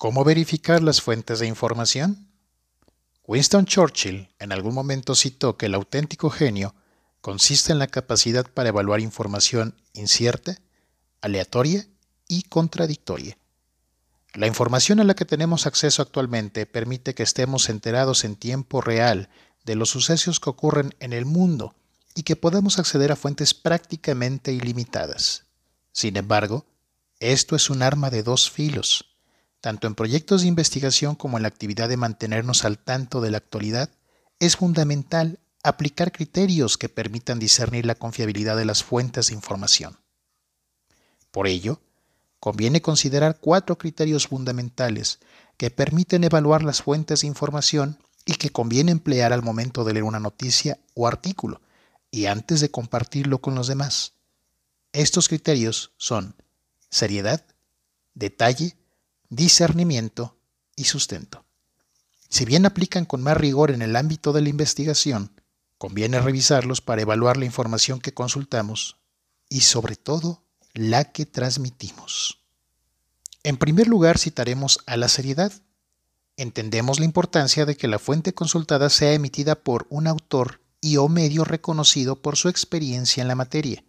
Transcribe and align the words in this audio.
¿Cómo 0.00 0.24
verificar 0.24 0.82
las 0.82 1.02
fuentes 1.02 1.40
de 1.40 1.46
información? 1.46 2.26
Winston 3.26 3.66
Churchill 3.66 4.30
en 4.38 4.50
algún 4.50 4.72
momento 4.72 5.14
citó 5.14 5.58
que 5.58 5.66
el 5.66 5.74
auténtico 5.74 6.30
genio 6.30 6.74
consiste 7.20 7.72
en 7.72 7.78
la 7.78 7.86
capacidad 7.86 8.46
para 8.46 8.70
evaluar 8.70 9.00
información 9.00 9.74
incierta, 9.92 10.56
aleatoria 11.20 11.86
y 12.28 12.44
contradictoria. 12.44 13.36
La 14.32 14.46
información 14.46 15.00
a 15.00 15.04
la 15.04 15.12
que 15.12 15.26
tenemos 15.26 15.66
acceso 15.66 16.00
actualmente 16.00 16.64
permite 16.64 17.14
que 17.14 17.22
estemos 17.22 17.68
enterados 17.68 18.24
en 18.24 18.36
tiempo 18.36 18.80
real 18.80 19.28
de 19.66 19.74
los 19.74 19.90
sucesos 19.90 20.40
que 20.40 20.48
ocurren 20.48 20.94
en 21.00 21.12
el 21.12 21.26
mundo 21.26 21.74
y 22.14 22.22
que 22.22 22.36
podamos 22.36 22.78
acceder 22.78 23.12
a 23.12 23.16
fuentes 23.16 23.52
prácticamente 23.52 24.50
ilimitadas. 24.50 25.44
Sin 25.92 26.16
embargo, 26.16 26.64
esto 27.18 27.54
es 27.54 27.68
un 27.68 27.82
arma 27.82 28.08
de 28.08 28.22
dos 28.22 28.50
filos 28.50 29.09
tanto 29.60 29.86
en 29.86 29.94
proyectos 29.94 30.42
de 30.42 30.48
investigación 30.48 31.14
como 31.14 31.36
en 31.36 31.42
la 31.42 31.48
actividad 31.48 31.88
de 31.88 31.96
mantenernos 31.96 32.64
al 32.64 32.78
tanto 32.78 33.20
de 33.20 33.30
la 33.30 33.38
actualidad, 33.38 33.90
es 34.38 34.56
fundamental 34.56 35.38
aplicar 35.62 36.12
criterios 36.12 36.78
que 36.78 36.88
permitan 36.88 37.38
discernir 37.38 37.84
la 37.84 37.94
confiabilidad 37.94 38.56
de 38.56 38.64
las 38.64 38.82
fuentes 38.82 39.28
de 39.28 39.34
información. 39.34 39.98
Por 41.30 41.46
ello, 41.46 41.80
conviene 42.40 42.80
considerar 42.80 43.38
cuatro 43.38 43.76
criterios 43.76 44.26
fundamentales 44.26 45.18
que 45.58 45.70
permiten 45.70 46.24
evaluar 46.24 46.62
las 46.62 46.82
fuentes 46.82 47.20
de 47.20 47.26
información 47.26 47.98
y 48.24 48.34
que 48.34 48.50
conviene 48.50 48.92
emplear 48.92 49.32
al 49.32 49.42
momento 49.42 49.84
de 49.84 49.92
leer 49.92 50.04
una 50.04 50.20
noticia 50.20 50.78
o 50.94 51.06
artículo 51.06 51.60
y 52.10 52.26
antes 52.26 52.60
de 52.60 52.70
compartirlo 52.70 53.40
con 53.40 53.54
los 53.54 53.66
demás. 53.66 54.14
Estos 54.92 55.28
criterios 55.28 55.92
son 55.98 56.34
seriedad, 56.88 57.44
detalle, 58.14 58.76
discernimiento 59.30 60.36
y 60.76 60.84
sustento. 60.84 61.44
Si 62.28 62.44
bien 62.44 62.66
aplican 62.66 63.04
con 63.04 63.22
más 63.22 63.36
rigor 63.36 63.70
en 63.70 63.80
el 63.80 63.96
ámbito 63.96 64.32
de 64.32 64.42
la 64.42 64.48
investigación, 64.48 65.40
conviene 65.78 66.20
revisarlos 66.20 66.80
para 66.80 67.02
evaluar 67.02 67.36
la 67.36 67.46
información 67.46 68.00
que 68.00 68.12
consultamos 68.12 68.98
y 69.48 69.62
sobre 69.62 69.96
todo 69.96 70.42
la 70.74 71.04
que 71.12 71.26
transmitimos. 71.26 72.40
En 73.42 73.56
primer 73.56 73.88
lugar 73.88 74.18
citaremos 74.18 74.80
a 74.86 74.96
la 74.96 75.08
seriedad. 75.08 75.52
Entendemos 76.36 76.98
la 76.98 77.06
importancia 77.06 77.64
de 77.66 77.76
que 77.76 77.88
la 77.88 77.98
fuente 77.98 78.34
consultada 78.34 78.90
sea 78.90 79.12
emitida 79.12 79.54
por 79.54 79.86
un 79.90 80.06
autor 80.06 80.60
y 80.80 80.96
o 80.96 81.08
medio 81.08 81.44
reconocido 81.44 82.20
por 82.20 82.36
su 82.36 82.48
experiencia 82.48 83.22
en 83.22 83.28
la 83.28 83.34
materia 83.34 83.84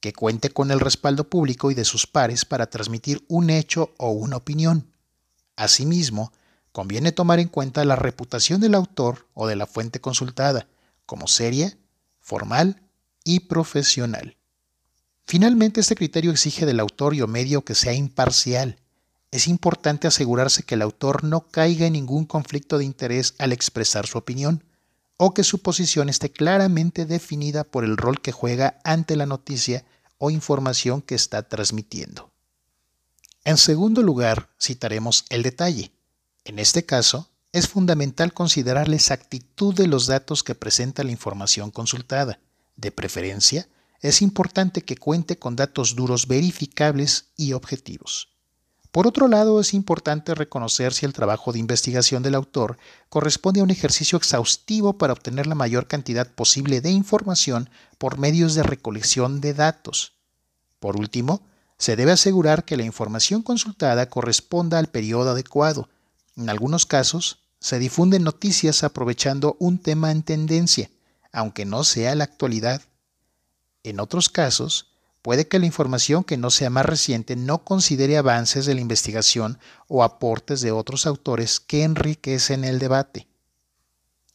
que 0.00 0.12
cuente 0.12 0.50
con 0.50 0.70
el 0.70 0.80
respaldo 0.80 1.28
público 1.28 1.70
y 1.70 1.74
de 1.74 1.84
sus 1.84 2.06
pares 2.06 2.44
para 2.44 2.70
transmitir 2.70 3.24
un 3.28 3.50
hecho 3.50 3.94
o 3.98 4.10
una 4.10 4.36
opinión. 4.36 4.92
Asimismo, 5.56 6.32
conviene 6.72 7.12
tomar 7.12 7.40
en 7.40 7.48
cuenta 7.48 7.84
la 7.84 7.96
reputación 7.96 8.60
del 8.60 8.74
autor 8.74 9.26
o 9.34 9.46
de 9.46 9.56
la 9.56 9.66
fuente 9.66 10.00
consultada, 10.00 10.68
como 11.06 11.26
seria, 11.26 11.76
formal 12.20 12.82
y 13.24 13.40
profesional. 13.40 14.36
Finalmente, 15.26 15.80
este 15.80 15.96
criterio 15.96 16.30
exige 16.30 16.64
del 16.64 16.80
autor 16.80 17.14
y 17.14 17.22
o 17.22 17.26
medio 17.26 17.64
que 17.64 17.74
sea 17.74 17.92
imparcial. 17.92 18.78
Es 19.30 19.48
importante 19.48 20.06
asegurarse 20.06 20.62
que 20.62 20.74
el 20.74 20.82
autor 20.82 21.24
no 21.24 21.48
caiga 21.48 21.86
en 21.86 21.94
ningún 21.94 22.24
conflicto 22.24 22.78
de 22.78 22.84
interés 22.84 23.34
al 23.38 23.52
expresar 23.52 24.06
su 24.06 24.16
opinión 24.16 24.64
o 25.18 25.34
que 25.34 25.44
su 25.44 25.60
posición 25.60 26.08
esté 26.08 26.30
claramente 26.30 27.04
definida 27.04 27.64
por 27.64 27.84
el 27.84 27.96
rol 27.96 28.22
que 28.22 28.32
juega 28.32 28.78
ante 28.84 29.16
la 29.16 29.26
noticia 29.26 29.84
o 30.16 30.30
información 30.30 31.02
que 31.02 31.14
está 31.14 31.42
transmitiendo. 31.48 32.30
En 33.44 33.56
segundo 33.56 34.02
lugar, 34.02 34.48
citaremos 34.60 35.24
el 35.28 35.42
detalle. 35.42 35.92
En 36.44 36.58
este 36.58 36.86
caso, 36.86 37.28
es 37.52 37.66
fundamental 37.68 38.32
considerar 38.32 38.88
la 38.88 38.96
exactitud 38.96 39.74
de 39.74 39.88
los 39.88 40.06
datos 40.06 40.42
que 40.42 40.54
presenta 40.54 41.02
la 41.02 41.10
información 41.10 41.70
consultada. 41.70 42.40
De 42.76 42.92
preferencia, 42.92 43.68
es 44.00 44.22
importante 44.22 44.82
que 44.82 44.96
cuente 44.96 45.38
con 45.38 45.56
datos 45.56 45.96
duros 45.96 46.28
verificables 46.28 47.30
y 47.36 47.54
objetivos. 47.54 48.28
Por 48.90 49.06
otro 49.06 49.28
lado, 49.28 49.60
es 49.60 49.74
importante 49.74 50.34
reconocer 50.34 50.94
si 50.94 51.04
el 51.04 51.12
trabajo 51.12 51.52
de 51.52 51.58
investigación 51.58 52.22
del 52.22 52.34
autor 52.34 52.78
corresponde 53.10 53.60
a 53.60 53.64
un 53.64 53.70
ejercicio 53.70 54.16
exhaustivo 54.16 54.96
para 54.96 55.12
obtener 55.12 55.46
la 55.46 55.54
mayor 55.54 55.86
cantidad 55.86 56.26
posible 56.26 56.80
de 56.80 56.90
información 56.90 57.68
por 57.98 58.18
medios 58.18 58.54
de 58.54 58.62
recolección 58.62 59.40
de 59.40 59.52
datos. 59.52 60.14
Por 60.80 60.96
último, 60.96 61.42
se 61.76 61.96
debe 61.96 62.12
asegurar 62.12 62.64
que 62.64 62.76
la 62.76 62.84
información 62.84 63.42
consultada 63.42 64.08
corresponda 64.08 64.78
al 64.78 64.88
periodo 64.88 65.30
adecuado. 65.30 65.88
En 66.36 66.48
algunos 66.48 66.86
casos, 66.86 67.40
se 67.60 67.78
difunden 67.78 68.24
noticias 68.24 68.84
aprovechando 68.84 69.56
un 69.60 69.78
tema 69.78 70.10
en 70.10 70.22
tendencia, 70.22 70.90
aunque 71.32 71.64
no 71.64 71.84
sea 71.84 72.14
la 72.14 72.24
actualidad. 72.24 72.82
En 73.82 74.00
otros 74.00 74.28
casos, 74.28 74.92
Puede 75.22 75.48
que 75.48 75.58
la 75.58 75.66
información 75.66 76.24
que 76.24 76.36
no 76.36 76.50
sea 76.50 76.70
más 76.70 76.86
reciente 76.86 77.36
no 77.36 77.64
considere 77.64 78.16
avances 78.16 78.66
de 78.66 78.74
la 78.74 78.80
investigación 78.80 79.58
o 79.88 80.02
aportes 80.02 80.60
de 80.60 80.72
otros 80.72 81.06
autores 81.06 81.60
que 81.60 81.82
enriquecen 81.82 82.64
el 82.64 82.78
debate. 82.78 83.28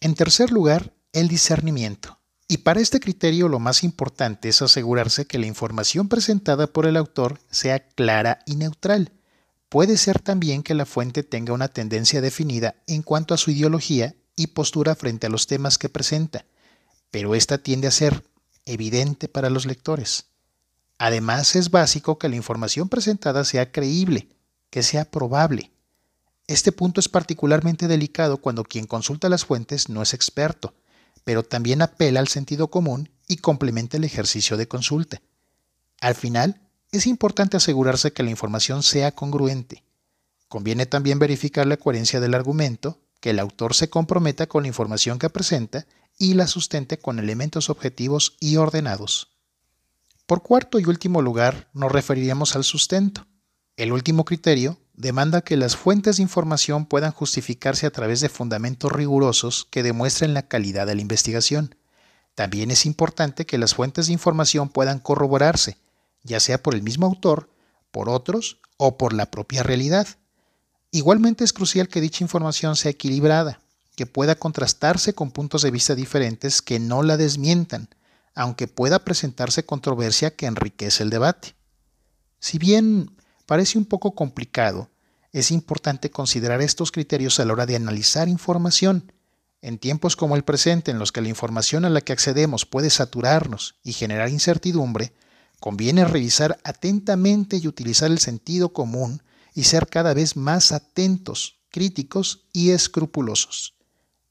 En 0.00 0.14
tercer 0.14 0.50
lugar, 0.50 0.92
el 1.12 1.28
discernimiento. 1.28 2.18
Y 2.46 2.58
para 2.58 2.80
este 2.80 3.00
criterio 3.00 3.48
lo 3.48 3.58
más 3.58 3.84
importante 3.84 4.48
es 4.48 4.60
asegurarse 4.60 5.26
que 5.26 5.38
la 5.38 5.46
información 5.46 6.08
presentada 6.08 6.66
por 6.66 6.86
el 6.86 6.96
autor 6.96 7.40
sea 7.50 7.86
clara 7.88 8.40
y 8.44 8.56
neutral. 8.56 9.12
Puede 9.70 9.96
ser 9.96 10.20
también 10.20 10.62
que 10.62 10.74
la 10.74 10.86
fuente 10.86 11.22
tenga 11.22 11.54
una 11.54 11.68
tendencia 11.68 12.20
definida 12.20 12.74
en 12.86 13.02
cuanto 13.02 13.32
a 13.32 13.38
su 13.38 13.50
ideología 13.50 14.14
y 14.36 14.48
postura 14.48 14.94
frente 14.94 15.26
a 15.26 15.30
los 15.30 15.46
temas 15.46 15.78
que 15.78 15.88
presenta, 15.88 16.44
pero 17.10 17.34
esta 17.34 17.58
tiende 17.58 17.88
a 17.88 17.92
ser 17.92 18.24
evidente 18.66 19.28
para 19.28 19.50
los 19.50 19.66
lectores. 19.66 20.26
Además, 20.98 21.56
es 21.56 21.70
básico 21.70 22.18
que 22.18 22.28
la 22.28 22.36
información 22.36 22.88
presentada 22.88 23.44
sea 23.44 23.72
creíble, 23.72 24.28
que 24.70 24.82
sea 24.82 25.04
probable. 25.04 25.72
Este 26.46 26.72
punto 26.72 27.00
es 27.00 27.08
particularmente 27.08 27.88
delicado 27.88 28.38
cuando 28.38 28.64
quien 28.64 28.86
consulta 28.86 29.28
las 29.28 29.44
fuentes 29.44 29.88
no 29.88 30.02
es 30.02 30.14
experto, 30.14 30.74
pero 31.24 31.42
también 31.42 31.82
apela 31.82 32.20
al 32.20 32.28
sentido 32.28 32.68
común 32.70 33.10
y 33.26 33.38
complementa 33.38 33.96
el 33.96 34.04
ejercicio 34.04 34.56
de 34.56 34.68
consulta. 34.68 35.22
Al 36.00 36.14
final, 36.14 36.60
es 36.92 37.06
importante 37.06 37.56
asegurarse 37.56 38.12
que 38.12 38.22
la 38.22 38.30
información 38.30 38.82
sea 38.82 39.12
congruente. 39.12 39.84
Conviene 40.48 40.86
también 40.86 41.18
verificar 41.18 41.66
la 41.66 41.78
coherencia 41.78 42.20
del 42.20 42.34
argumento, 42.34 43.00
que 43.20 43.30
el 43.30 43.38
autor 43.38 43.74
se 43.74 43.88
comprometa 43.88 44.46
con 44.46 44.62
la 44.62 44.68
información 44.68 45.18
que 45.18 45.30
presenta 45.30 45.86
y 46.18 46.34
la 46.34 46.46
sustente 46.46 46.98
con 46.98 47.18
elementos 47.18 47.70
objetivos 47.70 48.36
y 48.38 48.56
ordenados. 48.56 49.33
Por 50.26 50.42
cuarto 50.42 50.78
y 50.78 50.86
último 50.86 51.20
lugar, 51.20 51.68
nos 51.74 51.92
referiríamos 51.92 52.56
al 52.56 52.64
sustento. 52.64 53.26
El 53.76 53.92
último 53.92 54.24
criterio 54.24 54.78
demanda 54.94 55.42
que 55.42 55.58
las 55.58 55.76
fuentes 55.76 56.16
de 56.16 56.22
información 56.22 56.86
puedan 56.86 57.12
justificarse 57.12 57.84
a 57.86 57.90
través 57.90 58.22
de 58.22 58.30
fundamentos 58.30 58.90
rigurosos 58.90 59.66
que 59.70 59.82
demuestren 59.82 60.32
la 60.32 60.48
calidad 60.48 60.86
de 60.86 60.94
la 60.94 61.02
investigación. 61.02 61.76
También 62.34 62.70
es 62.70 62.86
importante 62.86 63.44
que 63.44 63.58
las 63.58 63.74
fuentes 63.74 64.06
de 64.06 64.14
información 64.14 64.70
puedan 64.70 64.98
corroborarse, 64.98 65.76
ya 66.22 66.40
sea 66.40 66.62
por 66.62 66.74
el 66.74 66.82
mismo 66.82 67.04
autor, 67.04 67.50
por 67.90 68.08
otros 68.08 68.60
o 68.78 68.96
por 68.96 69.12
la 69.12 69.30
propia 69.30 69.62
realidad. 69.62 70.08
Igualmente 70.90 71.44
es 71.44 71.52
crucial 71.52 71.88
que 71.88 72.00
dicha 72.00 72.24
información 72.24 72.76
sea 72.76 72.92
equilibrada, 72.92 73.60
que 73.94 74.06
pueda 74.06 74.36
contrastarse 74.36 75.14
con 75.14 75.32
puntos 75.32 75.60
de 75.60 75.70
vista 75.70 75.94
diferentes 75.94 76.62
que 76.62 76.78
no 76.78 77.02
la 77.02 77.18
desmientan, 77.18 77.90
aunque 78.34 78.68
pueda 78.68 79.04
presentarse 79.04 79.64
controversia 79.64 80.34
que 80.34 80.46
enriquece 80.46 81.02
el 81.02 81.10
debate. 81.10 81.54
Si 82.40 82.58
bien 82.58 83.16
parece 83.46 83.78
un 83.78 83.84
poco 83.84 84.14
complicado, 84.14 84.90
es 85.32 85.50
importante 85.50 86.10
considerar 86.10 86.62
estos 86.62 86.92
criterios 86.92 87.40
a 87.40 87.44
la 87.44 87.52
hora 87.52 87.66
de 87.66 87.76
analizar 87.76 88.28
información. 88.28 89.12
En 89.62 89.78
tiempos 89.78 90.14
como 90.14 90.36
el 90.36 90.44
presente, 90.44 90.90
en 90.90 90.98
los 90.98 91.10
que 91.10 91.22
la 91.22 91.28
información 91.28 91.84
a 91.84 91.90
la 91.90 92.00
que 92.02 92.12
accedemos 92.12 92.66
puede 92.66 92.90
saturarnos 92.90 93.76
y 93.82 93.92
generar 93.92 94.28
incertidumbre, 94.28 95.12
conviene 95.58 96.04
revisar 96.04 96.60
atentamente 96.62 97.56
y 97.56 97.66
utilizar 97.66 98.10
el 98.10 98.18
sentido 98.18 98.72
común 98.72 99.22
y 99.54 99.64
ser 99.64 99.88
cada 99.88 100.12
vez 100.14 100.36
más 100.36 100.72
atentos, 100.72 101.60
críticos 101.70 102.46
y 102.52 102.70
escrupulosos. 102.70 103.73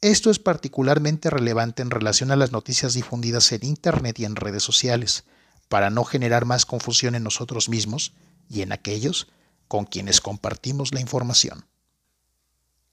Esto 0.00 0.30
es 0.30 0.38
particularmente 0.38 1.28
relevante 1.28 1.82
en 1.82 1.90
relación 1.90 2.30
a 2.30 2.36
las 2.36 2.52
noticias 2.52 2.94
difundidas 2.94 3.52
en 3.52 3.64
Internet 3.64 4.18
y 4.18 4.24
en 4.24 4.36
redes 4.36 4.62
sociales, 4.62 5.24
para 5.68 5.90
no 5.90 6.04
generar 6.04 6.46
más 6.46 6.64
confusión 6.64 7.14
en 7.14 7.22
nosotros 7.22 7.68
mismos 7.68 8.12
y 8.48 8.62
en 8.62 8.72
aquellos 8.72 9.28
con 9.68 9.84
quienes 9.84 10.20
compartimos 10.20 10.94
la 10.94 11.00
información. 11.00 11.66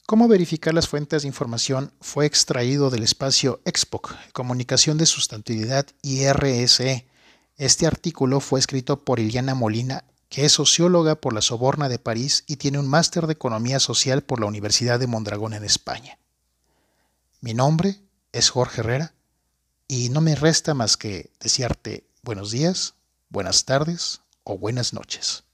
¿Cómo 0.05 0.27
verificar 0.27 0.73
las 0.73 0.87
fuentes 0.87 1.23
de 1.23 1.27
información? 1.27 1.91
Fue 2.01 2.25
extraído 2.25 2.89
del 2.89 3.03
espacio 3.03 3.61
EXPOC, 3.65 4.13
Comunicación 4.31 4.97
de 4.97 5.05
Sustantividad 5.05 5.87
y 6.01 6.27
RSE. 6.27 7.07
Este 7.55 7.87
artículo 7.87 8.39
fue 8.39 8.59
escrito 8.59 9.03
por 9.03 9.19
Iliana 9.19 9.55
Molina 9.55 10.03
que 10.29 10.45
es 10.45 10.53
socióloga 10.53 11.15
por 11.15 11.33
la 11.33 11.41
Soborna 11.41 11.89
de 11.89 11.99
París 11.99 12.43
y 12.47 12.57
tiene 12.57 12.79
un 12.79 12.87
máster 12.87 13.27
de 13.27 13.33
Economía 13.33 13.79
Social 13.79 14.23
por 14.23 14.39
la 14.39 14.45
Universidad 14.45 14.99
de 14.99 15.07
Mondragón 15.07 15.53
en 15.53 15.63
España. 15.63 16.19
Mi 17.47 17.53
nombre 17.53 18.01
es 18.33 18.49
Jorge 18.49 18.81
Herrera 18.81 19.13
y 19.87 20.09
no 20.09 20.19
me 20.19 20.35
resta 20.35 20.73
más 20.73 20.97
que 20.97 21.31
desearte 21.39 22.05
buenos 22.21 22.51
días, 22.51 22.95
buenas 23.29 23.63
tardes 23.63 24.19
o 24.43 24.57
buenas 24.57 24.91
noches. 24.91 25.45